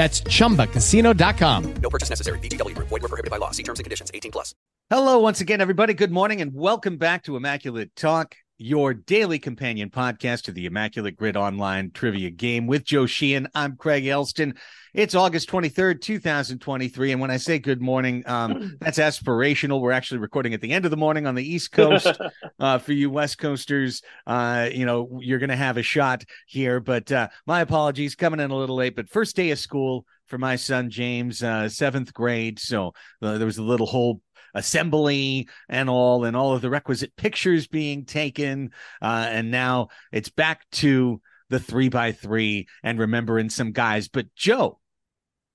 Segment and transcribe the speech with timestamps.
[0.00, 1.74] That's chumbacasino.com.
[1.82, 2.38] No purchase necessary.
[2.38, 2.88] VGW Group.
[2.88, 3.50] Void were prohibited by law.
[3.50, 4.10] See terms and conditions.
[4.14, 4.54] 18 plus.
[4.88, 5.92] Hello, once again, everybody.
[5.92, 11.16] Good morning and welcome back to Immaculate Talk, your daily companion podcast to the Immaculate
[11.16, 13.48] Grid Online Trivia Game with Joe Sheehan.
[13.54, 14.54] I'm Craig Elsten.
[14.92, 17.12] It's August 23rd, 2023.
[17.12, 19.80] And when I say good morning, um, that's aspirational.
[19.80, 22.20] We're actually recording at the end of the morning on the East Coast.
[22.60, 26.80] uh, for you West Coasters, uh, you know, you're going to have a shot here.
[26.80, 28.94] But uh, my apologies, coming in a little late.
[28.94, 32.58] But first day of school for my son, James, uh, seventh grade.
[32.58, 34.20] So uh, there was a little whole
[34.54, 38.70] assembly and all and all of the requisite pictures being taken
[39.02, 44.26] uh, and now it's back to the three by three and remembering some guys but
[44.34, 44.78] joe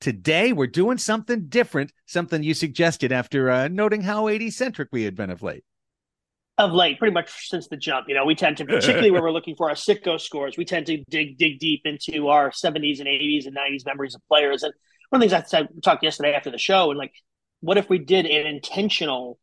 [0.02, 5.04] today we're doing something different something you suggested after uh, noting how 80 centric we
[5.04, 5.64] had been of late
[6.58, 8.08] of late, pretty much since the jump.
[8.08, 10.86] You know, we tend to, particularly when we're looking for our sicko scores, we tend
[10.88, 14.64] to dig dig deep into our 70s and 80s and 90s memories of players.
[14.64, 14.74] And
[15.10, 17.14] one of the things I said, we talked yesterday after the show, and like,
[17.66, 19.40] what if we did an intentional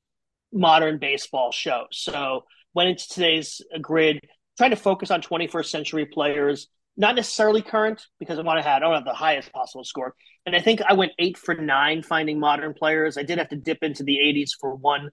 [0.52, 1.86] modern baseball show?
[1.90, 4.20] So went into today's grid,
[4.56, 8.76] trying to focus on 21st century players, not necessarily current, because I want to have
[8.76, 10.14] I don't have the highest possible score.
[10.46, 13.18] And I think I went eight for nine finding modern players.
[13.18, 15.10] I did have to dip into the 80s for one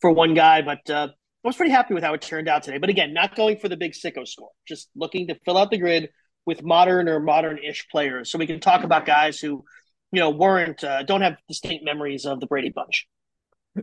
[0.00, 1.08] for one guy, but uh,
[1.44, 2.78] I was pretty happy with how it turned out today.
[2.78, 5.78] But again, not going for the big sicko score, just looking to fill out the
[5.78, 6.10] grid
[6.46, 9.64] with modern or modern-ish players, so we can talk about guys who,
[10.12, 13.06] you know, weren't uh, don't have distinct memories of the Brady Bunch.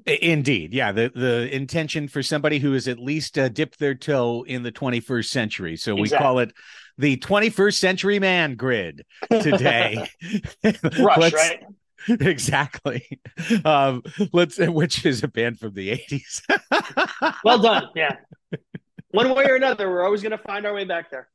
[0.06, 0.92] Indeed, yeah.
[0.92, 4.72] The the intention for somebody who has at least uh, dipped their toe in the
[4.72, 6.24] 21st century, so we Exactly.
[6.24, 6.54] call it
[7.00, 10.08] the 21st century man grid today.
[11.00, 11.64] Rush, right?
[12.08, 13.20] Exactly.
[13.66, 16.42] Um, let's which is a band from the 80s.
[17.44, 17.88] Well done.
[17.94, 18.16] Yeah.
[19.12, 21.28] One way or another, we're always going to find our way back there.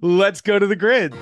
[0.00, 1.14] Let's go to the grid.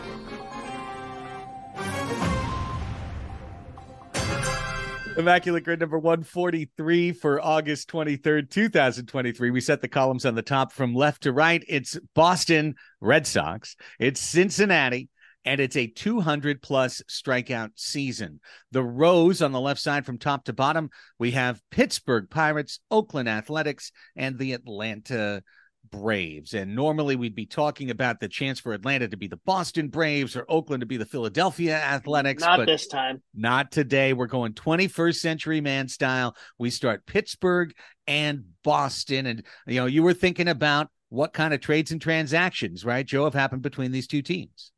[5.19, 9.51] Immaculate grid number 143 for August 23rd, 2023.
[9.51, 11.65] We set the columns on the top from left to right.
[11.67, 15.09] It's Boston Red Sox, it's Cincinnati,
[15.45, 18.39] and it's a 200 plus strikeout season.
[18.71, 23.29] The rows on the left side from top to bottom, we have Pittsburgh Pirates, Oakland
[23.29, 25.43] Athletics, and the Atlanta
[25.91, 26.55] Braves.
[26.55, 30.37] And normally we'd be talking about the chance for Atlanta to be the Boston Braves
[30.37, 32.43] or Oakland to be the Philadelphia Athletics.
[32.43, 33.23] Not but this time.
[33.35, 34.13] not today.
[34.13, 36.37] We're going 21st century man style.
[36.59, 37.73] We start Pittsburgh
[38.07, 39.27] and Boston.
[39.27, 43.25] And, you know, you were thinking about what kind of trades and transactions, right, Joe,
[43.25, 44.73] have happened between these two teams.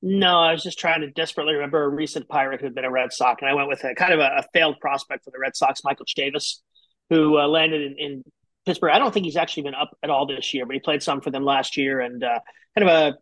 [0.00, 2.90] No, I was just trying to desperately remember a recent Pirate who had been a
[2.90, 5.40] Red Sox, and I went with a kind of a, a failed prospect for the
[5.40, 6.60] Red Sox, Michael Chavis,
[7.10, 8.24] who uh, landed in, in
[8.68, 8.92] Pittsburgh.
[8.92, 11.20] I don't think he's actually been up at all this year, but he played some
[11.20, 12.38] for them last year, and uh,
[12.78, 13.14] kind of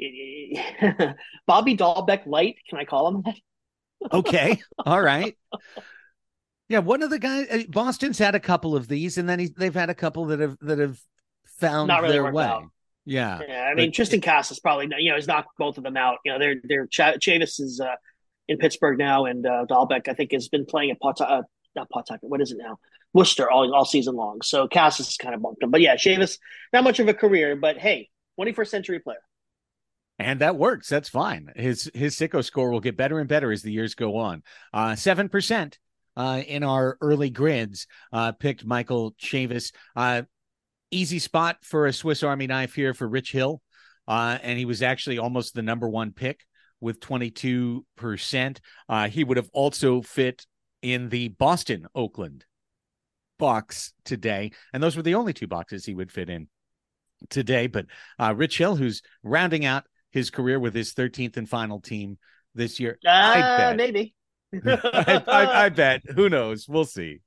[0.00, 1.14] a
[1.46, 2.56] Bobby Dalbec light.
[2.68, 3.34] Can I call him that?
[4.12, 4.60] Okay.
[4.84, 5.36] All right.
[6.68, 9.48] Yeah, one of the guys uh, Boston's had a couple of these, and then he,
[9.56, 10.98] they've had a couple that have that have
[11.60, 12.42] found Not really their way.
[12.44, 12.64] out.
[13.04, 13.40] Yeah.
[13.46, 16.18] Yeah, I mean But- Triston Casas probably you know he's knocked both of them out.
[16.24, 17.94] You know they're they're Ch- Chavis is uh,
[18.48, 21.42] in Pittsburgh now, and uh, Dalbec I think has been playing at Pawtucket, uh,
[21.76, 22.28] not Pawtucket.
[22.28, 22.78] What is it now?
[23.14, 24.42] Worcester all all season long.
[24.42, 26.38] So Casas has kind of bumped him, but yeah, Chavis
[26.72, 29.18] not much of a career, but hey, 21st century player.
[30.18, 30.88] And that works.
[30.88, 31.52] That's fine.
[31.56, 34.42] His his sicko score will get better and better as the years go on.
[34.72, 35.78] Uh seven percent
[36.16, 39.72] uh in our early grids uh picked Michael Chavis.
[39.96, 40.22] Uh
[40.90, 43.62] easy spot for a Swiss Army knife here for Rich Hill.
[44.06, 46.44] Uh and he was actually almost the number one pick
[46.80, 48.58] with 22%.
[48.88, 50.46] Uh he would have also fit
[50.82, 52.44] in the Boston Oakland
[53.42, 54.52] box today.
[54.72, 56.46] And those were the only two boxes he would fit in
[57.28, 57.66] today.
[57.66, 57.86] But
[58.20, 62.18] uh, Rich Hill, who's rounding out his career with his 13th and final team
[62.54, 64.14] this year, I Uh, bet, maybe.
[64.64, 66.02] I, I, I bet.
[66.14, 66.68] Who knows?
[66.68, 67.20] We'll see.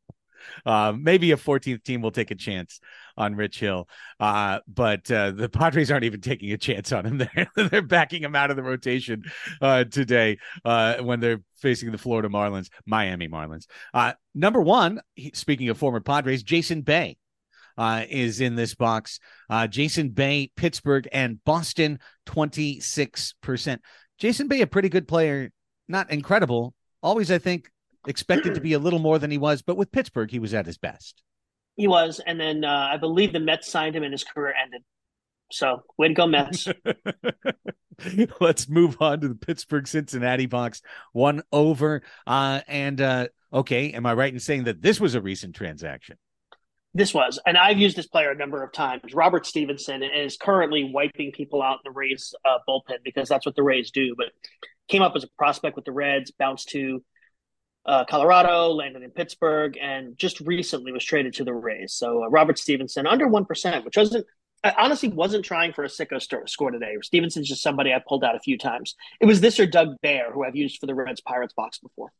[0.66, 2.80] Um, maybe a 14th team will take a chance
[3.18, 3.88] on Rich Hill.
[4.20, 7.18] Uh, but uh, the Padres aren't even taking a chance on him.
[7.36, 9.24] They're, they're backing him out of the rotation
[9.62, 13.66] uh, today uh, when they're facing the Florida Marlins, Miami Marlins.
[13.94, 15.02] Uh, number one,
[15.34, 17.18] speaking of former Padres, Jason Bay.
[17.78, 19.20] Uh, is in this box.
[19.68, 23.80] Jason Bay, Pittsburgh, and Boston, 26%.
[24.18, 25.52] Jason Bay, a pretty good player,
[25.90, 26.74] not incredible.
[27.04, 27.70] Always, I think,
[28.08, 30.66] expected to be a little more than he was, but with Pittsburgh, he was at
[30.66, 31.22] his best.
[31.76, 34.82] He was, and then uh, I believe the Mets signed him, and his career ended.
[35.52, 36.68] So, way to go, Mets.
[38.42, 40.82] Let's move on to the Pittsburgh Cincinnati box.
[41.14, 42.02] One over.
[42.26, 46.18] Uh, and uh, okay, am I right in saying that this was a recent transaction?
[46.94, 49.14] This was, and I've used this player a number of times.
[49.14, 53.56] Robert Stephenson is currently wiping people out in the Rays uh, bullpen because that's what
[53.56, 54.16] the Rays do.
[54.16, 54.28] But
[54.88, 57.04] came up as a prospect with the Reds, bounced to
[57.86, 61.94] uh, Colorado, landed in Pittsburgh, and just recently was traded to the Rays.
[61.94, 64.26] So uh, Robert Stephenson under one percent, which wasn't.
[64.64, 66.96] I honestly wasn't trying for a sicko score today.
[67.04, 68.96] Stephenson's just somebody I pulled out a few times.
[69.22, 72.12] It was this or Doug Bair, who I've used for the Reds Pirates box before.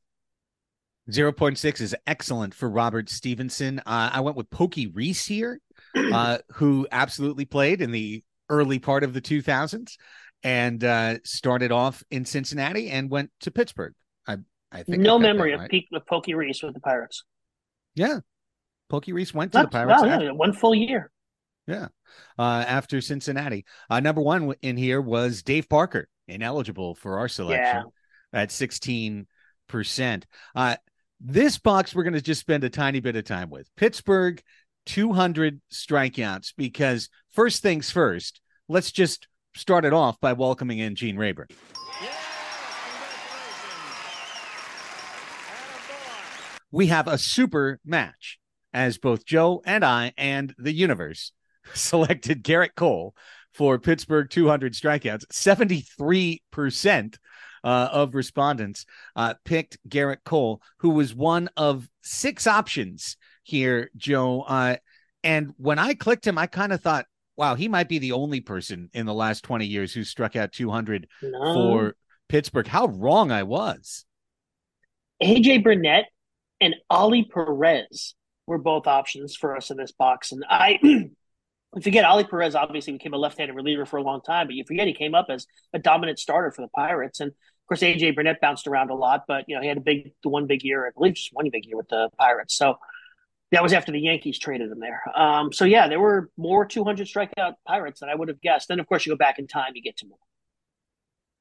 [1.10, 3.80] 0.6 is excellent for Robert Stephenson.
[3.80, 5.60] Uh, I went with Pokey Reese here,
[5.96, 9.94] uh, who absolutely played in the early part of the 2000s
[10.44, 13.94] and uh, started off in Cincinnati and went to Pittsburgh.
[14.76, 15.66] I I think no memory that, right?
[15.66, 17.24] of peak with Pokey Reese with the Pirates.
[17.96, 18.20] Yeah,
[18.90, 20.24] Pokey Reese went to Not, the Pirates.
[20.24, 21.12] Yeah, one full year.
[21.68, 21.88] Yeah,
[22.38, 23.66] uh, after Cincinnati.
[23.90, 27.86] Uh, number one in here was Dave Parker, ineligible for our selection
[28.34, 28.42] yeah.
[28.42, 29.28] at sixteen
[29.68, 30.26] percent.
[30.56, 30.76] Uh,
[31.20, 34.42] this box we're going to just spend a tiny bit of time with Pittsburgh.
[34.86, 41.18] 200 strikeouts because first things first, let's just start it off by welcoming in Gene
[41.18, 41.48] Rayburn.
[46.76, 48.38] We have a super match
[48.74, 51.32] as both Joe and I and the universe
[51.74, 53.16] selected Gerrit Cole
[53.54, 55.26] for Pittsburgh 200 strikeouts.
[55.28, 57.18] 73%
[57.64, 58.86] uh, of respondents
[59.16, 64.42] uh, picked Gerrit Cole, who was one of six options here, Joe.
[64.42, 64.76] Uh,
[65.24, 67.06] and when I clicked him, I kind of thought,
[67.38, 70.52] wow, he might be the only person in the last 20 years who struck out
[70.52, 71.54] 200 no.
[71.54, 71.96] for
[72.28, 72.68] Pittsburgh.
[72.68, 74.04] How wrong I was.
[75.24, 76.08] AJ Burnett
[76.62, 78.16] and Ollie Perez
[78.48, 80.32] were both options for us in this box.
[80.32, 84.22] And I if you forget Ollie Perez obviously became a left-handed reliever for a long
[84.22, 87.20] time, but you forget he came up as a dominant starter for the Pirates.
[87.20, 89.82] And of course, AJ Burnett bounced around a lot, but you know he had a
[89.82, 92.56] big, the one big year, I believe, just one big year with the Pirates.
[92.56, 92.78] So
[93.52, 95.02] that was after the Yankees traded him there.
[95.16, 98.68] Um, so yeah, there were more 200 strikeout Pirates than I would have guessed.
[98.68, 100.18] Then of course you go back in time, you get to more.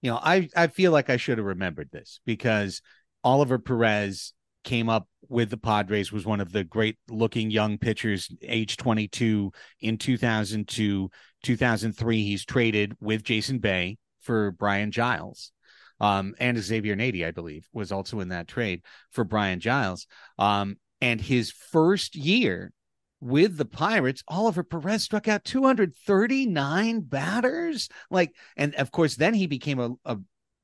[0.02, 2.82] You know, I I feel like I should have remembered this because
[3.22, 4.32] Oliver Perez
[4.64, 9.52] came up with the Padres was one of the great looking young pitchers, age 22
[9.80, 11.10] in 2002,
[11.42, 12.22] 2003.
[12.22, 15.52] He's traded with Jason Bay for Brian Giles.
[16.00, 20.06] Um, and Xavier Nady, I believe, was also in that trade for Brian Giles.
[20.38, 22.72] Um, and his first year
[23.20, 27.88] with the Pirates, Oliver Perez struck out 239 batters.
[28.10, 30.18] Like, and of course, then he became a, a,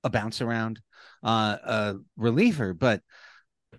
[0.04, 0.80] a bounce around
[1.22, 2.74] uh, a reliever.
[2.74, 3.02] But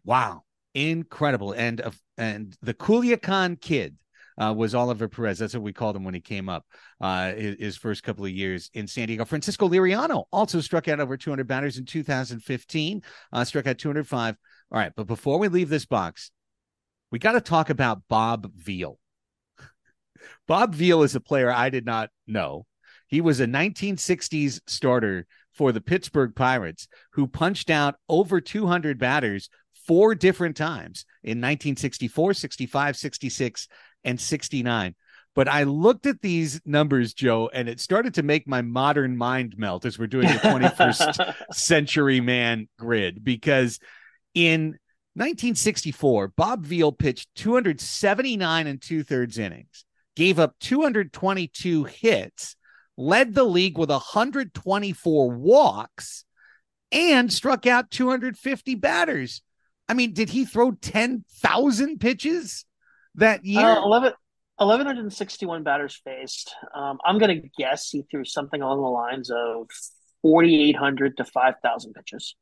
[0.03, 0.43] wow,
[0.73, 1.51] incredible.
[1.51, 3.97] And uh, and the Culiacan kid
[4.41, 5.39] uh, was Oliver Perez.
[5.39, 6.65] That's what we called him when he came up.
[6.99, 9.25] Uh, his, his, first couple of years in San Diego.
[9.25, 13.01] Francisco Liriano also struck out over 200 batters in 2015.
[13.31, 14.35] Uh, struck out 205.
[14.71, 16.31] All right, but before we leave this box,
[17.11, 18.97] we got to talk about Bob Veale.
[20.47, 22.65] Bob Veale is a player I did not know.
[23.07, 29.49] He was a 1960s starter for the Pittsburgh Pirates who punched out over 200 batters
[29.91, 33.67] four different times in 1964, 65, 66,
[34.05, 34.95] and 69.
[35.35, 39.55] But I looked at these numbers, Joe, and it started to make my modern mind
[39.57, 43.79] melt as we're doing the 21st century man grid because
[44.33, 44.77] in
[45.15, 49.83] 1964, Bob Veale pitched 279 and two thirds innings,
[50.15, 52.55] gave up 222 hits,
[52.95, 56.23] led the league with 124 walks,
[56.93, 59.41] and struck out 250 batters.
[59.91, 62.63] I mean, did he throw 10,000 pitches
[63.15, 63.59] that year?
[63.59, 64.13] Uh, 11,
[64.55, 66.55] 1,161 batters faced.
[66.73, 69.67] Um, I'm going to guess he threw something along the lines of
[70.21, 72.37] 4,800 to 5,000 pitches,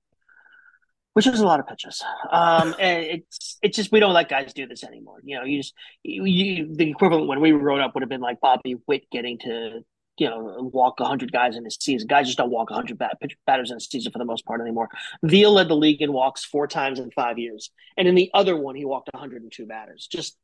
[1.14, 2.04] which is a lot of pitches.
[2.30, 5.18] Um, and it's it's just we don't let guys do this anymore.
[5.24, 8.22] You know, you just you, you, the equivalent when we wrote up would have been
[8.22, 9.80] like Bobby Witt getting to
[10.20, 12.08] you know walk 100 guys in a season.
[12.08, 14.90] Guys just don't walk 100 bat- batters in a season for the most part anymore.
[15.24, 18.56] Veale led the league in walks four times in five years, and in the other
[18.56, 20.08] one he walked 102 batters.
[20.12, 20.38] Just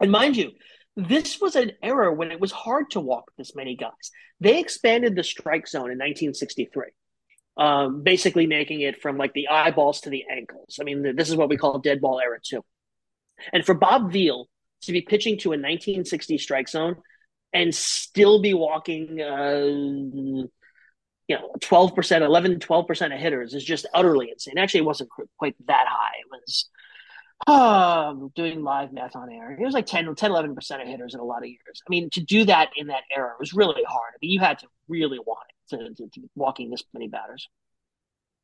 [0.00, 0.52] and mind you,
[0.96, 4.10] this was an era when it was hard to walk this many guys.
[4.40, 6.84] They expanded the strike zone in 1963.
[7.58, 10.78] Um, basically making it from like the eyeballs to the ankles.
[10.78, 12.62] I mean, this is what we call dead ball era too.
[13.52, 14.46] And for Bob Veale
[14.82, 16.96] to be pitching to a 1960 strike zone
[17.52, 19.64] and still be walking, uh,
[21.28, 24.58] you know, 12%, 11, 12% of hitters is just utterly insane.
[24.58, 26.18] Actually, it wasn't quite that high.
[26.20, 26.68] It was,
[27.46, 29.52] oh, doing live math on air.
[29.52, 31.82] It was like 10, 10, 11% of hitters in a lot of years.
[31.86, 34.12] I mean, to do that in that era was really hard.
[34.14, 37.48] I mean, you had to really want it to, to, to walking this many batters.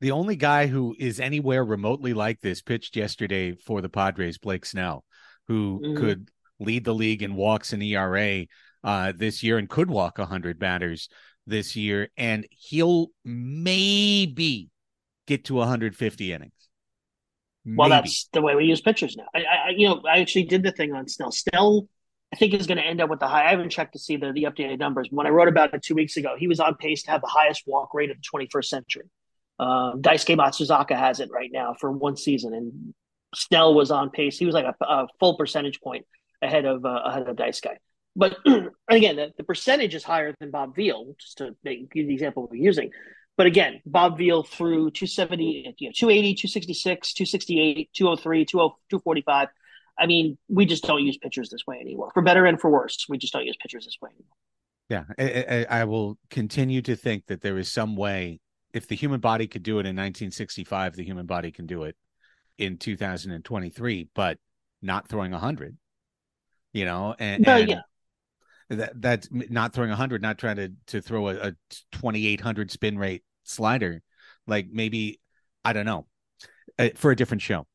[0.01, 4.67] The only guy who is anywhere remotely like this pitched yesterday for the Padres, Blake
[4.67, 5.05] Snell,
[5.47, 5.97] who mm-hmm.
[5.97, 6.29] could
[6.59, 8.47] lead the league in walks and ERA
[8.85, 11.09] uh, this year and could walk 100 batters
[11.47, 12.09] this year.
[12.17, 14.71] And he'll maybe
[15.27, 16.53] get to 150 innings.
[17.65, 17.77] Maybe.
[17.77, 19.27] Well, that's the way we use pitchers now.
[19.35, 21.31] I, I, you know, I actually did the thing on Snell.
[21.31, 21.87] Snell,
[22.33, 23.47] I think is going to end up with the high.
[23.47, 25.09] I haven't checked to see the the updated numbers.
[25.11, 27.29] When I wrote about it two weeks ago, he was on pace to have the
[27.29, 29.05] highest walk rate of the 21st century.
[29.61, 32.95] Um, Daisuke Matsuzaka has it right now for one season, and
[33.35, 34.39] Snell was on pace.
[34.39, 36.05] He was like a, a full percentage point
[36.41, 37.77] ahead of uh, ahead of Daisuke.
[38.15, 38.37] But
[38.89, 42.47] again, the, the, percentage is higher than Bob Veale, just to make give the example
[42.51, 42.91] we're using.
[43.37, 49.49] But again, Bob Veale threw 270, you know, 280, 266, 268, 203, 245.
[49.99, 52.11] I mean, we just don't use pitchers this way anymore.
[52.13, 54.37] For better and for worse, we just don't use pitchers this way anymore.
[54.89, 58.41] Yeah, I, I, I will continue to think that there is some way
[58.73, 61.97] if the human body could do it in 1965, the human body can do it
[62.59, 64.39] in 2023, but
[64.81, 65.77] not throwing 100,
[66.73, 67.81] you know, and, no, and yeah.
[68.69, 71.53] That that's not throwing 100, not trying to, to throw a, a
[71.93, 74.03] 2,800 spin rate slider.
[74.47, 75.21] Like maybe,
[75.65, 76.07] I don't know,
[76.79, 77.67] uh, for a different show.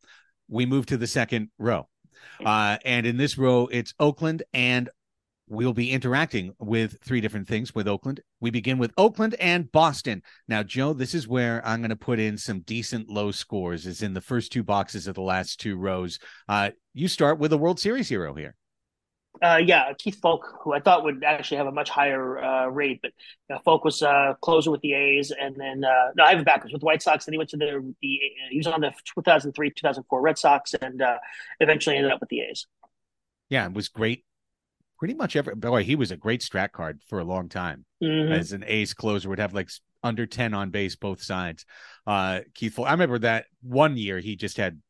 [0.48, 1.88] We move to the second row.
[2.44, 4.90] Uh, and in this row, it's Oakland and
[5.50, 8.22] we'll be interacting with three different things with Oakland.
[8.40, 10.22] We begin with Oakland and Boston.
[10.48, 14.02] Now, Joe, this is where I'm going to put in some decent low scores, is
[14.02, 16.20] in the first two boxes of the last two rows.
[16.50, 18.56] Uh, you start with a World Series hero here.
[19.42, 23.02] Uh, yeah, Keith Foulke, who I thought would actually have a much higher uh, rate,
[23.02, 23.12] but
[23.54, 26.46] uh, Foulke was uh, closer with the A's, and then uh, no, I have it
[26.46, 27.26] backwards with the White Sox.
[27.26, 31.02] Then he went to the, the he was on the 2003 2004 Red Sox, and
[31.02, 31.18] uh,
[31.60, 32.66] eventually ended up with the A's.
[33.50, 34.24] Yeah, it was great
[34.98, 38.32] pretty much every boy he was a great strat card for a long time mm-hmm.
[38.32, 39.70] as an ace closer would have like
[40.04, 41.66] under 10 on base both sides
[42.06, 44.82] uh keith i remember that one year he just had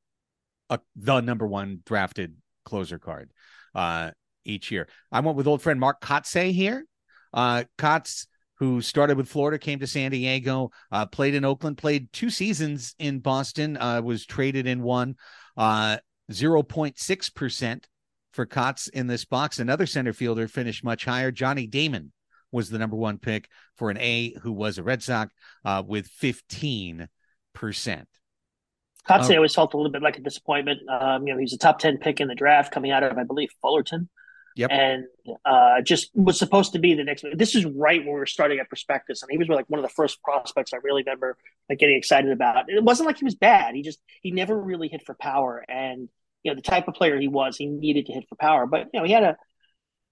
[0.70, 2.36] a the number one drafted
[2.66, 3.32] closer card
[3.75, 4.12] uh
[4.48, 6.86] each year i went with old friend mark kotsay here
[7.34, 8.25] uh Kotz,
[8.60, 12.96] who started with Florida, came to San Diego, uh, played in Oakland, played two seasons
[12.98, 15.16] in Boston, uh, was traded in one,
[15.58, 15.98] uh,
[16.32, 17.84] 0.6%
[18.32, 19.60] for Kotz in this box.
[19.60, 21.32] Another center fielder finished much higher.
[21.32, 22.12] Johnny Damon
[22.51, 26.10] was the number one pick for an A who was a Red Sox uh, with
[26.22, 27.08] 15%.
[27.56, 30.80] Kotze uh, always felt a little bit like a disappointment.
[30.89, 33.24] Um, you know, he's a top 10 pick in the draft coming out of, I
[33.24, 34.10] believe, Fullerton.
[34.57, 34.71] Yep.
[34.71, 35.05] And
[35.45, 37.23] uh, just was supposed to be the next.
[37.35, 39.83] This is right when we were starting at prospectus, and he was like one of
[39.83, 41.37] the first prospects I really remember
[41.69, 42.67] like getting excited about.
[42.67, 43.75] It wasn't like he was bad.
[43.75, 46.09] He just he never really hit for power, and
[46.41, 48.65] you know the type of player he was, he needed to hit for power.
[48.65, 49.37] But you know he had a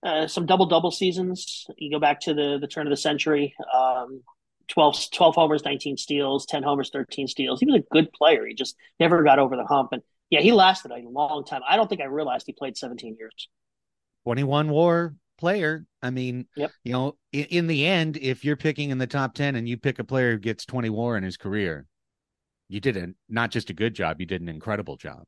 [0.07, 1.65] uh, some double double seasons.
[1.77, 3.55] You go back to the the turn of the century.
[3.73, 4.21] Um,
[4.67, 7.59] 12, 12 homers, 19 steals, 10 homers, 13 steals.
[7.59, 8.45] He was a good player.
[8.45, 9.89] He just never got over the hump.
[9.91, 11.61] And yeah, he lasted a long time.
[11.67, 13.47] I don't think I realized he played 17 years.
[14.25, 15.86] 21 war player.
[16.01, 16.72] I mean, yep.
[16.84, 19.77] you know, in, in, the end, if you're picking in the top 10 and you
[19.77, 21.86] pick a player who gets 20 war in his career,
[22.67, 25.24] you did a, not just a good job, you did an incredible job.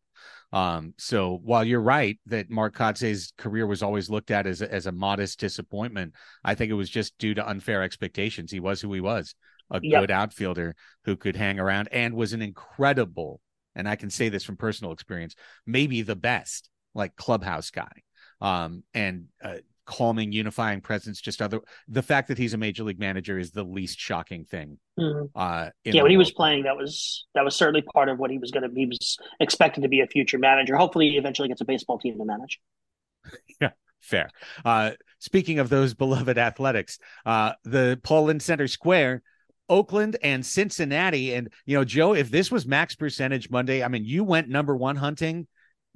[0.51, 4.73] Um, so while you're right that Mark Kotsay's career was always looked at as a,
[4.73, 6.13] as a modest disappointment,
[6.43, 8.51] I think it was just due to unfair expectations.
[8.51, 9.35] He was who he was,
[9.69, 10.01] a yep.
[10.01, 13.41] good outfielder who could hang around and was an incredible,
[13.75, 15.35] and I can say this from personal experience,
[15.67, 17.91] maybe the best like clubhouse guy.
[18.39, 19.55] Um, and uh,
[19.87, 21.19] calming, unifying presence.
[21.19, 24.77] Just other the fact that he's a major league manager is the least shocking thing.
[24.99, 25.25] Mm-hmm.
[25.33, 28.37] Uh, yeah, when he was playing, that was that was certainly part of what he
[28.37, 28.75] was going to.
[28.75, 30.75] He was expected to be a future manager.
[30.75, 32.59] Hopefully, he eventually gets a baseball team to manage.
[33.61, 34.29] yeah, fair.
[34.63, 39.23] Uh, speaking of those beloved athletics, uh, the Paul Center Square.
[39.69, 41.33] Oakland and Cincinnati.
[41.33, 44.73] And, you know, Joe, if this was max percentage Monday, I mean, you went number
[44.73, 45.45] one hunting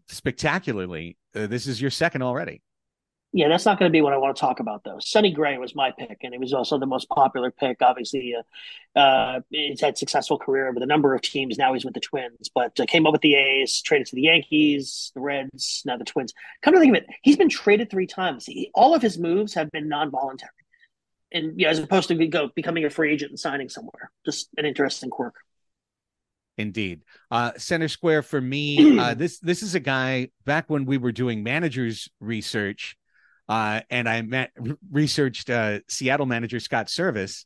[0.10, 1.16] spectacularly.
[1.36, 2.62] Uh, this is your second already.
[3.34, 5.00] Yeah, that's not going to be what I want to talk about, though.
[5.00, 7.78] Sonny Gray was my pick, and it was also the most popular pick.
[7.82, 11.58] Obviously, uh, uh, he's had successful career with a number of teams.
[11.58, 14.24] Now he's with the Twins, but uh, came up with the A's, traded to the
[14.24, 16.34] Yankees, the Reds, now the Twins.
[16.62, 18.46] Come to think of it, he's been traded three times.
[18.46, 20.52] He, all of his moves have been non-voluntary,
[21.32, 24.12] and know, as opposed to go becoming a free agent and signing somewhere.
[24.26, 25.36] Just an interesting quirk.
[26.58, 27.02] Indeed.
[27.30, 29.00] Uh, center square for me.
[29.00, 32.98] Uh, this this is a guy back when we were doing managers research
[33.52, 34.52] uh, and I met,
[34.92, 37.44] researched uh, Seattle manager Scott Servais.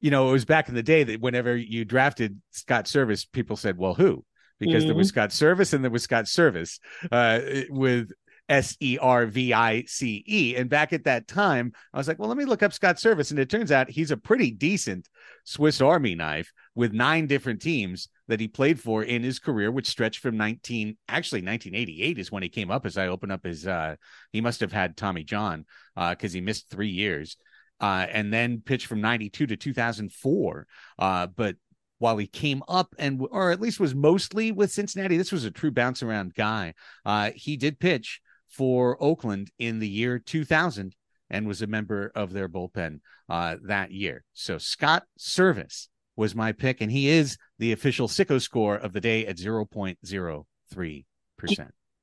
[0.00, 3.54] You know, it was back in the day that whenever you drafted Scott Service, people
[3.56, 4.24] said, "Well, who?"
[4.58, 4.88] Because mm-hmm.
[4.88, 5.28] there was mm-hmm.
[5.28, 6.80] Scott Servais and there was Scott Service
[7.12, 8.10] uh, with
[8.48, 10.56] S E R V I C E.
[10.56, 13.30] And back at that time, I was like, well, let me look up Scott Service.
[13.30, 15.08] And it turns out he's a pretty decent
[15.44, 19.88] Swiss Army knife with nine different teams that he played for in his career, which
[19.88, 23.66] stretched from 19, actually 1988 is when he came up as I open up his,
[23.66, 23.96] uh,
[24.32, 27.36] he must have had Tommy John because uh, he missed three years.
[27.80, 30.66] Uh, and then pitched from 92 to 2004.
[30.98, 31.54] Uh, but
[31.98, 35.50] while he came up and, or at least was mostly with Cincinnati, this was a
[35.50, 36.74] true bounce around guy.
[37.04, 40.94] Uh, he did pitch for Oakland in the year 2000
[41.30, 44.24] and was a member of their bullpen uh, that year.
[44.32, 49.00] So Scott Service was my pick, and he is the official sicko score of the
[49.00, 51.04] day at 0.03%.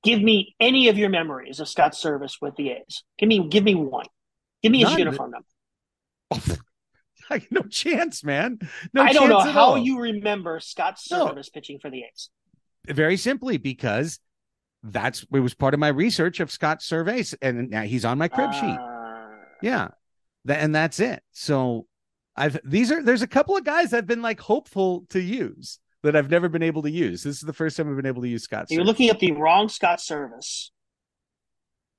[0.03, 3.03] Give me any of your memories of Scott Service with the A's.
[3.17, 4.05] Give me give me one.
[4.61, 4.99] Give me his None.
[4.99, 6.57] uniform number.
[7.51, 8.59] no chance, man.
[8.93, 9.77] No I don't know how all.
[9.77, 11.59] you remember Scott Service no.
[11.59, 12.29] pitching for the A's.
[12.87, 14.19] Very simply because
[14.91, 18.27] that's it was part of my research of Scott Servais, and now he's on my
[18.27, 18.53] crib uh...
[18.53, 18.79] sheet.
[19.61, 19.89] Yeah,
[20.45, 21.23] that, and that's it.
[21.31, 21.87] So
[22.35, 26.15] I've these are there's a couple of guys I've been like hopeful to use that
[26.15, 27.23] I've never been able to use.
[27.23, 28.67] This is the first time I've been able to use Scott.
[28.69, 30.71] You're looking at the wrong Scott service.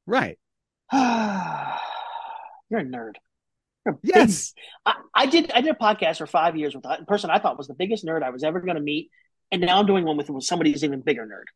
[0.06, 0.38] right?
[0.92, 1.00] You're
[2.80, 3.14] a nerd.
[3.84, 4.62] You're a yes, big...
[4.86, 5.50] I, I, did.
[5.52, 8.04] I did a podcast for five years with a person I thought was the biggest
[8.04, 9.10] nerd I was ever going to meet,
[9.50, 11.46] and now I'm doing one with, with somebody who's even bigger nerd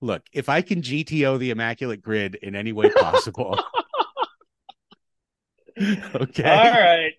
[0.00, 3.58] look, if I can GTO the Immaculate Grid in any way possible.
[6.14, 6.44] okay.
[6.44, 7.12] All right.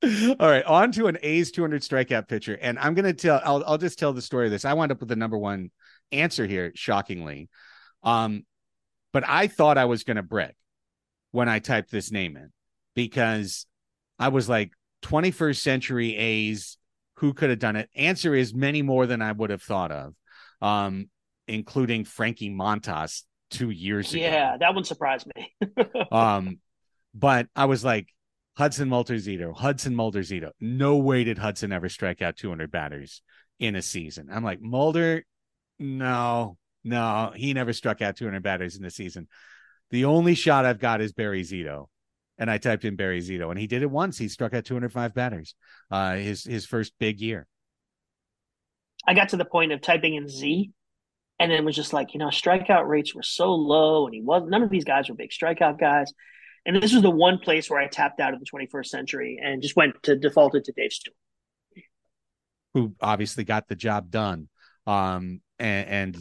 [0.38, 3.40] All right, on to an A's 200 strikeout pitcher, and I'm gonna tell.
[3.44, 4.64] I'll I'll just tell the story of this.
[4.64, 5.72] I wound up with the number one
[6.12, 7.48] answer here, shockingly.
[8.04, 8.46] Um,
[9.12, 10.54] but I thought I was gonna brick
[11.32, 12.52] when I typed this name in
[12.94, 13.66] because
[14.20, 14.70] I was like
[15.02, 16.78] 21st century A's
[17.18, 17.88] who could have done it?
[17.96, 20.14] Answer is many more than I would have thought of,
[20.62, 21.10] um,
[21.46, 24.22] including Frankie Montas two years ago.
[24.22, 25.52] Yeah, that one surprised me.
[26.12, 26.60] um,
[27.14, 28.08] but I was like,
[28.56, 30.50] Hudson Mulder Zito, Hudson Mulder Zito.
[30.60, 33.22] No way did Hudson ever strike out 200 batters
[33.58, 34.28] in a season.
[34.32, 35.24] I'm like, Mulder,
[35.78, 39.28] no, no, he never struck out 200 batters in a season.
[39.90, 41.86] The only shot I've got is Barry Zito
[42.38, 44.16] and I typed in Barry Zito, and he did it once.
[44.18, 45.54] He struck out 205 batters,
[45.90, 47.46] uh, his his first big year.
[49.06, 50.70] I got to the point of typing in Z,
[51.38, 54.44] and then was just like, you know, strikeout rates were so low, and he was
[54.48, 56.12] none of these guys were big strikeout guys.
[56.66, 59.62] And this was the one place where I tapped out of the 21st century and
[59.62, 61.16] just went to defaulted to Dave Stewart,
[62.74, 64.48] who obviously got the job done.
[64.86, 66.16] Um, and, and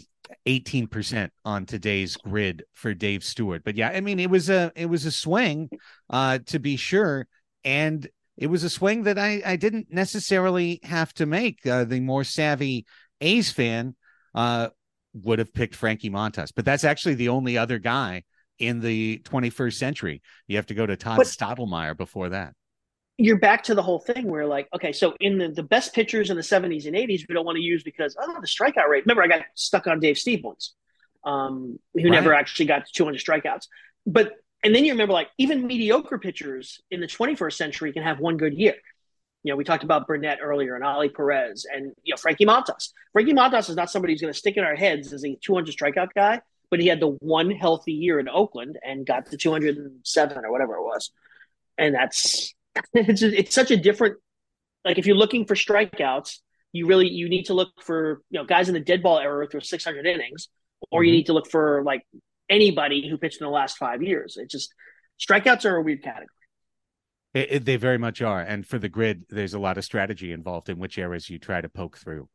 [0.48, 3.64] 18% on today's grid for Dave Stewart.
[3.64, 5.70] But yeah, I mean it was a it was a swing
[6.10, 7.28] uh to be sure
[7.64, 11.66] and it was a swing that I I didn't necessarily have to make.
[11.66, 12.86] Uh, the more savvy
[13.22, 13.96] A's fan
[14.36, 14.70] uh
[15.14, 18.24] would have picked Frankie Montas, but that's actually the only other guy
[18.60, 20.22] in the 21st century.
[20.48, 22.54] You have to go to Todd but, Stottlemyre before that
[23.18, 26.30] you're back to the whole thing where like okay so in the, the best pitchers
[26.30, 29.04] in the 70s and 80s we don't want to use because oh the strikeout rate.
[29.06, 30.74] Remember i got stuck on dave stevens
[31.24, 32.12] um, who right.
[32.12, 33.68] never actually got to 200 strikeouts.
[34.06, 38.20] But and then you remember like even mediocre pitchers in the 21st century can have
[38.20, 38.76] one good year.
[39.44, 42.90] You know we talked about burnett earlier and ollie perez and you know frankie montas.
[43.14, 45.76] Frankie montas is not somebody who's going to stick in our heads as a 200
[45.76, 50.46] strikeout guy but he had the one healthy year in oakland and got to 207
[50.46, 51.12] or whatever it was.
[51.78, 52.54] And that's
[52.94, 54.18] it's it's such a different
[54.86, 56.38] like if you're looking for strikeouts,
[56.72, 59.48] you really you need to look for you know guys in the dead ball era
[59.48, 60.50] through 600 innings,
[60.92, 61.08] or mm-hmm.
[61.08, 62.06] you need to look for like
[62.50, 64.38] anybody who pitched in the last five years.
[64.38, 64.74] It just
[65.20, 66.28] strikeouts are a weird category.
[67.34, 70.32] It, it, they very much are, and for the grid, there's a lot of strategy
[70.32, 72.30] involved in which areas you try to poke through.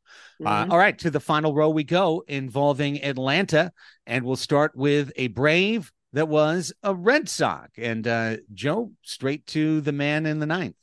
[0.45, 0.71] Uh, mm-hmm.
[0.71, 3.73] Uh, all right, to the final row we go, involving Atlanta,
[4.07, 7.71] and we'll start with a Brave that was a Red Sox.
[7.79, 10.77] And uh, Joe, straight to the man in the ninth.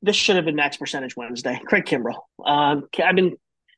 [0.00, 1.60] This should have been max percentage Wednesday.
[1.66, 2.20] Craig Kimbrel.
[2.44, 3.36] Um, I've been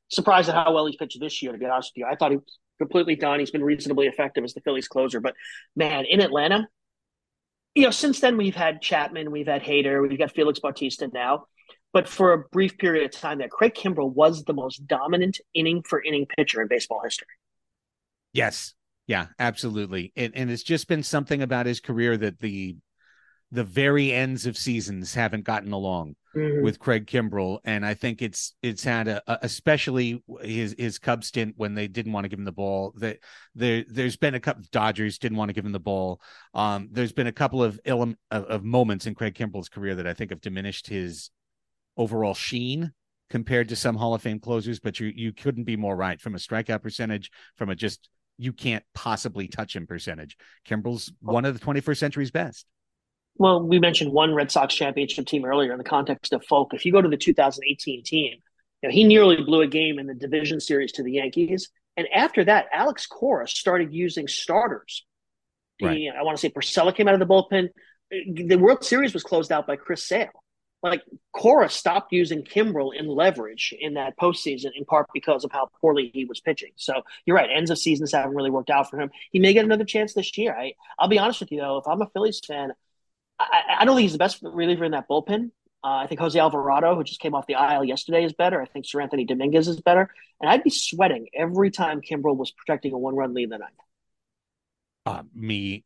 [0.08, 1.52] surprised at how well he's pitched this year.
[1.52, 3.40] To be honest with you, I thought he was completely done.
[3.40, 5.20] He's been reasonably effective as the Phillies closer.
[5.20, 5.34] But
[5.76, 6.66] man, in Atlanta,
[7.74, 11.46] you know, since then we've had Chapman, we've had Hader, we've got Felix Bautista now.
[11.92, 15.82] But for a brief period of time, that Craig Kimbrel was the most dominant inning
[15.82, 17.28] for inning pitcher in baseball history.
[18.32, 18.74] Yes.
[19.06, 20.12] Yeah, absolutely.
[20.16, 22.76] And, and it's just been something about his career that the
[23.52, 26.64] the very ends of seasons haven't gotten along mm-hmm.
[26.64, 31.22] with Craig Kimbrel, and I think it's it's had a, a, especially his his Cub
[31.22, 32.92] stint when they didn't want to give him the ball.
[32.96, 33.18] That
[33.54, 36.20] there there's been a couple Dodgers didn't want to give him the ball.
[36.52, 40.06] Um, there's been a couple of ill of, of moments in Craig Kimbrel's career that
[40.06, 41.30] I think have diminished his
[41.96, 42.92] overall sheen
[43.30, 46.34] compared to some Hall of Fame closers, but you you couldn't be more right from
[46.34, 50.36] a strikeout percentage, from a just you can't possibly touch him percentage.
[50.68, 52.66] Kimbrel's one of the 21st century's best.
[53.36, 56.74] Well, we mentioned one Red Sox championship team earlier in the context of Foulke.
[56.74, 58.38] If you go to the 2018 team,
[58.82, 61.70] you know, he nearly blew a game in the division series to the Yankees.
[61.96, 65.04] And after that, Alex Cora started using starters.
[65.82, 65.96] Right.
[65.96, 67.68] He, I want to say Porcello came out of the bullpen.
[68.10, 70.30] The World Series was closed out by Chris Sale
[70.90, 75.70] like Cora stopped using Kimbrel in leverage in that postseason, in part because of how
[75.80, 76.72] poorly he was pitching.
[76.76, 79.10] So you're right, ends of seasons haven't really worked out for him.
[79.30, 80.54] He may get another chance this year.
[80.54, 82.72] I, I'll be honest with you though, if I'm a Phillies fan,
[83.38, 85.50] I, I don't think he's the best reliever in that bullpen.
[85.82, 88.60] Uh, I think Jose Alvarado, who just came off the aisle yesterday, is better.
[88.60, 90.08] I think Seranthony Dominguez is better.
[90.40, 93.58] And I'd be sweating every time Kimbrel was protecting a one run lead in the
[93.58, 93.72] ninth.
[95.04, 95.84] Uh, me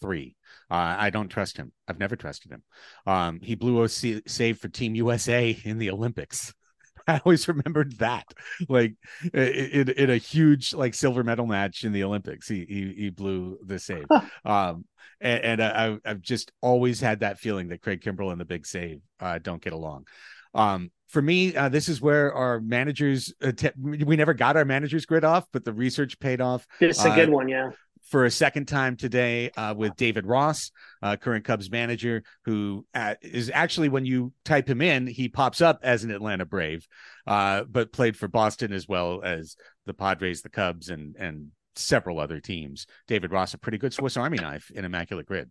[0.00, 0.36] three.
[0.70, 1.72] Uh, I don't trust him.
[1.88, 2.62] I've never trusted him.
[3.06, 6.54] Um, he blew a save for Team USA in the Olympics.
[7.08, 8.24] I always remembered that,
[8.68, 8.94] like
[9.32, 13.58] in, in a huge like silver medal match in the Olympics, he he, he blew
[13.64, 14.04] the save.
[14.44, 14.84] um,
[15.20, 18.66] and, and I, I've just always had that feeling that Craig Kimbrel and the big
[18.66, 20.06] save uh, don't get along.
[20.54, 24.64] Um, for me, uh, this is where our managers, uh, te- we never got our
[24.64, 26.66] managers grid off, but the research paid off.
[26.80, 27.70] It's a good uh, one, yeah
[28.10, 33.14] for a second time today uh, with David Ross, uh, current Cubs manager, who uh,
[33.54, 36.86] actually, when you type him in, he pops up as an Atlanta Brave,
[37.26, 42.18] uh, but played for Boston as well as the Padres, the Cubs, and and several
[42.18, 42.86] other teams.
[43.06, 45.50] David Ross, a pretty good Swiss Army knife in immaculate grid.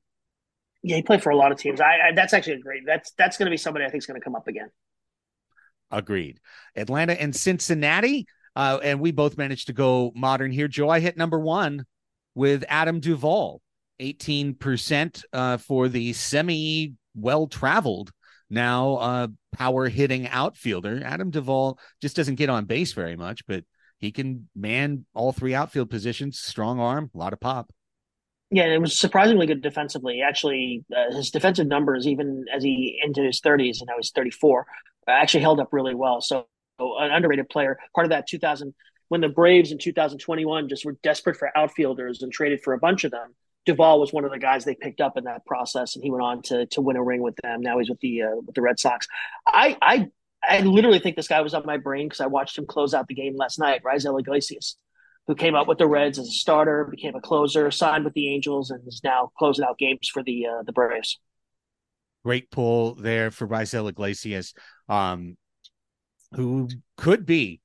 [0.83, 1.79] Yeah, he played for a lot of teams.
[1.79, 2.83] I, I that's actually a great.
[2.85, 4.69] That's that's going to be somebody I think is going to come up again.
[5.91, 6.39] Agreed.
[6.75, 8.27] Atlanta and Cincinnati.
[8.55, 10.67] Uh, and we both managed to go modern here.
[10.67, 11.85] Joe, I hit number one
[12.39, 13.61] with Adam Duvall,
[13.99, 18.11] 18% uh, for the semi well traveled
[18.49, 21.01] now uh, power hitting outfielder.
[21.03, 23.65] Adam Duvall just doesn't get on base very much, but
[23.99, 27.73] he can man all three outfield positions, strong arm, a lot of pop.
[28.51, 30.21] Yeah, it was surprisingly good defensively.
[30.21, 34.65] Actually, uh, his defensive numbers, even as he into his 30s and now he's 34,
[35.09, 36.21] actually held up really well.
[36.21, 36.45] So,
[36.79, 37.77] an underrated player.
[37.93, 38.73] Part of that 2000
[39.09, 43.03] when the Braves in 2021 just were desperate for outfielders and traded for a bunch
[43.03, 46.03] of them, Duvall was one of the guys they picked up in that process, and
[46.03, 47.61] he went on to to win a ring with them.
[47.61, 49.07] Now he's with the uh, with the Red Sox.
[49.45, 50.07] I I
[50.41, 53.07] I literally think this guy was on my brain because I watched him close out
[53.07, 53.83] the game last night.
[53.83, 54.77] Raisel Iglesias,
[55.27, 58.33] who came up with the Reds as a starter, became a closer, signed with the
[58.33, 61.19] Angels, and is now closing out games for the uh, the Braves.
[62.23, 64.53] Great pull there for Raisel Iglesias,
[64.87, 65.37] um,
[66.33, 67.61] who could be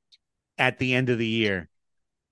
[0.59, 1.69] at the end of the year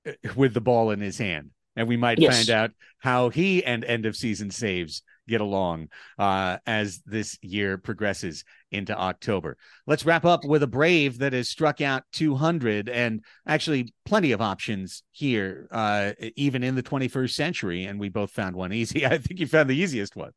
[0.06, 1.50] uh, with the ball in his hand.
[1.74, 2.36] And we might yes.
[2.36, 7.78] find out how he and end of season saves get along uh, as this year
[7.78, 9.56] progresses into October.
[9.86, 14.40] Let's wrap up with a Brave that has struck out 200 and actually plenty of
[14.40, 17.84] options here, uh, even in the 21st century.
[17.84, 19.06] And we both found one easy.
[19.06, 20.32] I think you found the easiest one.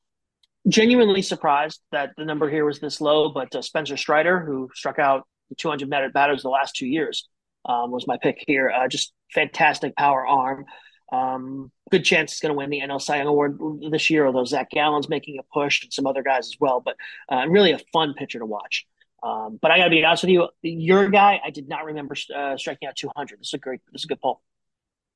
[0.67, 4.97] Genuinely surprised that the number here was this low, but uh, Spencer Strider, who struck
[4.97, 7.27] out 200 batters the last two years,
[7.65, 8.69] um, was my pick here.
[8.69, 10.65] Uh, just fantastic power arm.
[11.11, 13.59] Um, good chance he's going to win the NL Cy Young Award
[13.91, 16.81] this year, although Zach Gallen's making a push and some other guys as well.
[16.81, 16.95] But
[17.31, 18.85] uh, really a fun pitcher to watch.
[19.23, 22.15] Um, but I got to be honest with you, your guy, I did not remember
[22.35, 23.39] uh, striking out 200.
[23.39, 24.41] This is a great, this is a good pull.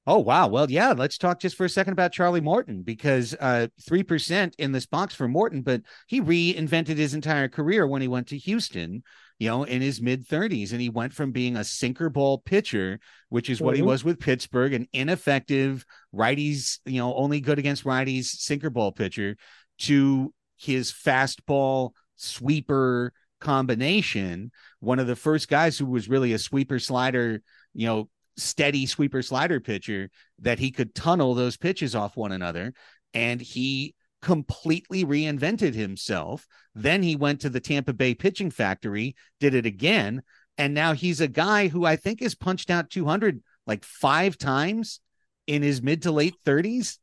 [0.07, 0.47] Oh wow!
[0.47, 0.93] Well, yeah.
[0.93, 4.88] Let's talk just for a second about Charlie Morton because uh, three percent in this
[4.88, 9.03] box for Morton, but he reinvented his entire career when he went to Houston,
[9.39, 10.71] you know, in his mid 30s.
[10.71, 12.99] And he went from being a sinker ball pitcher,
[13.30, 13.84] which is what mm-hmm.
[13.84, 18.91] he was with Pittsburgh, an ineffective righties, you know, only good against righties sinker ball
[18.91, 19.38] pitcher,
[19.80, 24.52] to his fastball sweeper combination.
[24.82, 27.41] One of the first guys who was really a sweeper slider,
[27.73, 32.73] you know, steady sweeper slider pitcher that he could tunnel those pitches off one another.
[33.13, 36.47] And he completely reinvented himself.
[36.75, 40.23] Then he went to the Tampa Bay pitching factory, did it again.
[40.58, 44.99] And now he's a guy who I think has punched out 200 like five times
[45.47, 46.97] in his mid to late 30s?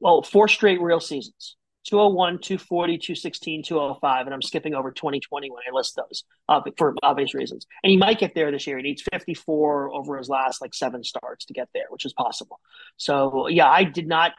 [0.00, 1.56] Well, four straight real seasons.
[1.86, 6.94] 201, 240, 216, 205, and I'm skipping over 2020 when I list those uh, for
[7.02, 7.66] obvious reasons.
[7.82, 8.76] And he might get there this year.
[8.76, 12.60] He needs 54 over his last like seven starts to get there, which is possible.
[12.96, 14.32] So yeah, I did not.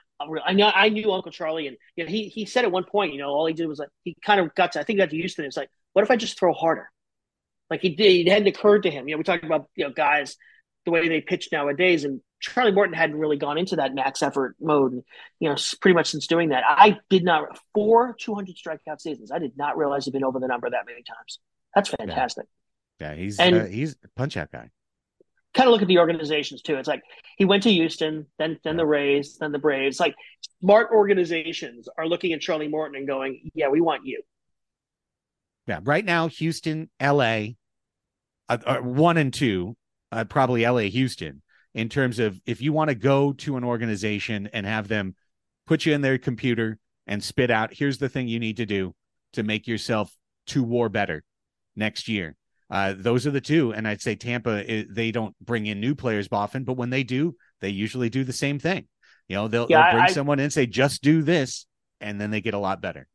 [0.46, 3.14] I know I knew Uncle Charlie, and you know, he he said at one point,
[3.14, 4.80] you know, all he did was like he kind of got to.
[4.80, 5.46] I think he got to Houston.
[5.46, 6.90] It's like, what if I just throw harder?
[7.70, 8.28] Like he did.
[8.28, 9.08] It hadn't occurred to him.
[9.08, 10.38] You know, we talked about you know guys
[10.86, 14.56] the way they pitch nowadays, and Charlie Morton hadn't really gone into that max effort
[14.60, 15.04] mode,
[15.40, 16.64] you know, pretty much since doing that.
[16.68, 19.32] I did not four 200 strikeout seasons.
[19.32, 21.40] I did not realize he'd been over the number that many times.
[21.76, 22.46] That's fantastic.
[23.00, 24.72] Yeah, he's And- uh, he's a punch out guy.
[25.54, 26.78] Kind of look at the organizations too.
[26.78, 27.02] It's like
[27.38, 30.00] he went to Houston, then then the Rays, then the Braves.
[30.00, 30.16] Like
[30.62, 34.22] smart organizations are looking at Charlie Morton and going, "Yeah, we want you."
[35.68, 37.58] Yeah, right now Houston, L.A.
[38.50, 39.76] Uh, uh, one and two,
[40.12, 40.90] uh, probably L.A.
[40.90, 41.42] Houston.
[41.74, 45.16] In terms of if you want to go to an organization and have them
[45.68, 48.94] put you in their computer and spit out, here's the thing you need to do
[49.34, 50.14] to make yourself
[50.48, 51.24] to war better
[51.76, 52.36] next year.
[52.72, 54.64] Uh, those are the two, and I'd say Tampa.
[54.68, 58.24] i they don't bring in new players often, but when they do, they usually do
[58.24, 58.88] the same thing.
[59.28, 61.66] You know, they'll, Yeah, they'll bring I- someone in, say, just do this,
[62.00, 63.08] and then they get a lot better.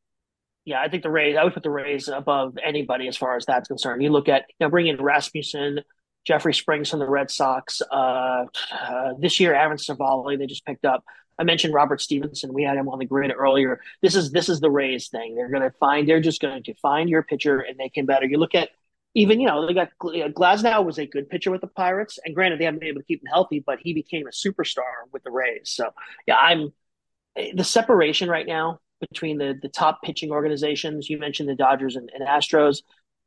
[0.66, 1.36] Yeah, I think the Rays.
[1.36, 4.02] I would put the Rays above anybody as far as that's concerned.
[4.02, 5.80] You look at you know bringing in Rasmussen,
[6.26, 7.80] Jeffrey Springs from the Red Sox.
[7.90, 11.04] Uh, uh, this year, Aaron Civale they just picked up.
[11.38, 12.52] I mentioned Robert Stephenson.
[12.52, 13.80] We had him on the grid earlier.
[14.02, 15.36] This is this is the Rays thing.
[15.36, 16.08] They're going to find.
[16.08, 18.26] They're just going to find your pitcher and make him better.
[18.26, 18.70] You look at
[19.16, 22.60] even you know they got Glasnow was a good pitcher with the Pirates, and granted
[22.60, 25.30] they haven't been able to keep him healthy, but he became a superstar with the
[25.30, 25.62] Rays.
[25.64, 25.90] So
[26.26, 26.72] yeah, I'm
[27.54, 31.08] the separation right now between the the top pitching organizations.
[31.08, 32.82] You mentioned the Dodgers and, and Astros,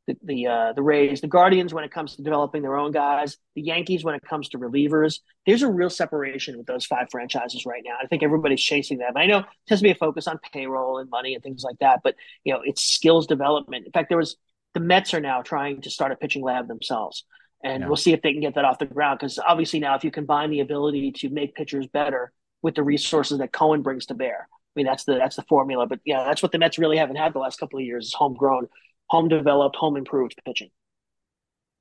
[0.06, 3.36] the the, uh, the Rays, the Guardians when it comes to developing their own guys,
[3.56, 5.18] the Yankees when it comes to relievers.
[5.44, 7.96] There's a real separation with those five franchises right now.
[8.00, 9.16] I think everybody's chasing them.
[9.16, 11.80] I know it has to be a focus on payroll and money and things like
[11.80, 13.86] that, but you know it's skills development.
[13.86, 14.36] In fact, there was
[14.74, 17.24] the Mets are now trying to start a pitching lab themselves.
[17.62, 17.86] And Yeah.
[17.88, 19.18] we'll see if they can get that off the ground.
[19.18, 23.38] Because obviously now, if you combine the ability to make pitchers better with the resources
[23.38, 25.86] that Cohen brings to bear, I mean that's the that's the formula.
[25.86, 28.14] But yeah, that's what the Mets really haven't had the last couple of years: is
[28.14, 28.68] homegrown,
[29.08, 30.70] home developed, home improved pitching.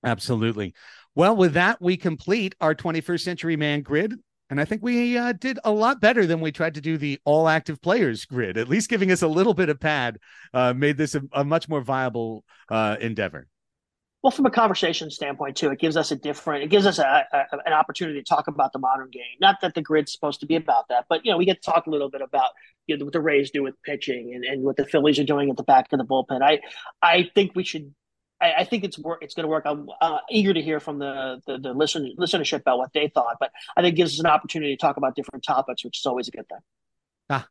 [0.04, 0.74] Absolutely.
[1.16, 4.16] Well, with that, we complete our 21st Century Man grid.
[4.50, 7.20] And I think we uh, did a lot better than we tried to do the
[7.24, 10.18] all active players grid, at least giving us a little bit of pad,
[10.54, 13.48] uh, made this a, a much more viable uh, endeavor.
[14.22, 17.26] Well, from a conversation standpoint too, it gives us a different, it gives us a,
[17.32, 19.24] a, an opportunity to talk about the modern game.
[19.40, 21.72] Not that the grid's supposed to be about that, but you know, we get to
[21.72, 22.50] talk a little bit about
[22.86, 25.50] you know what the Rays do with pitching and, and what the Phillies are doing
[25.50, 26.42] at the back of the bullpen.
[26.42, 26.60] I
[27.02, 27.94] I think we should.
[28.42, 29.20] I, I think it's work.
[29.22, 29.64] It's going to work.
[29.66, 33.38] I'm uh, eager to hear from the the, the listen, listenership about what they thought,
[33.40, 36.06] but I think it gives us an opportunity to talk about different topics, which is
[36.06, 36.60] always a good thing.
[37.30, 37.48] Ah,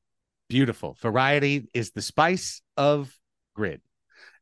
[0.48, 0.96] beautiful.
[1.00, 3.14] Variety is the spice of
[3.54, 3.80] grid.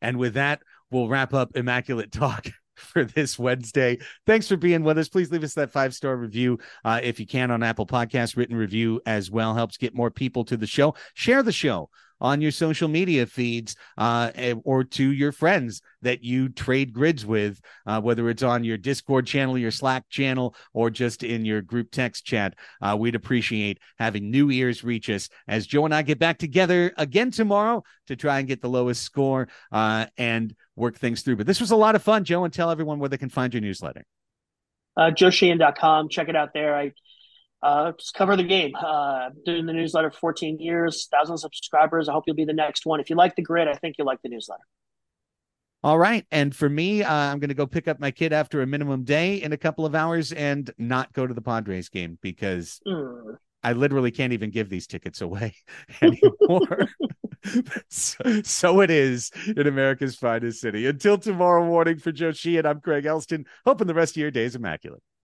[0.01, 3.99] And with that, we'll wrap up Immaculate Talk for this Wednesday.
[4.27, 5.09] Thanks for being with us.
[5.09, 8.37] Please leave us that five star review uh, if you can on Apple Podcast.
[8.37, 10.95] Written review as well helps get more people to the show.
[11.15, 16.23] Share the show on your social media feeds uh, eh, or to your friends that
[16.23, 20.91] you trade grids with, uh, whether it's on your Discord channel, your Slack channel, or
[20.91, 22.55] just in your group text chat.
[22.81, 26.93] Uh, we'd appreciate having new ears reach us as Joe and I get back together
[26.97, 31.37] again tomorrow to try and get the lowest score uh, and work things through.
[31.37, 33.53] But this was a lot of fun, Joe, and tell everyone where they can find
[33.53, 34.05] your newsletter.
[34.97, 36.09] uh, joesheehan.com.
[36.09, 36.75] Check it out there.
[36.77, 36.93] I
[37.67, 38.75] uh, just cover the game.
[38.77, 42.09] Uh, doing the newsletter for 14 years, thousands of subscribers.
[42.09, 43.01] I hope you'll be the next one.
[43.01, 44.63] If you like the grid, I think you'll like the newsletter.
[45.83, 46.25] All right.
[46.31, 49.05] And for me, uh, I'm going to go pick up my kid after a minimum
[49.05, 53.37] day in a couple of hours and not go to the Padres game because Mm.
[53.63, 55.55] I literally can't even give these tickets away
[56.03, 56.89] anymore.
[57.89, 60.87] so, so it is in America's finest city.
[60.87, 64.45] Until tomorrow morning for Joe Sheehan, I'm Craig Elsten, hoping the rest of your day
[64.45, 65.03] is immaculate.